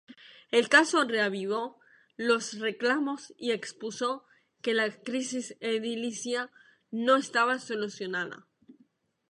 [0.49, 1.79] El caso reavivó
[2.17, 4.25] los reclamos y expuso
[4.63, 6.49] que la crisis edilicia
[6.89, 8.47] no estaba solucionada.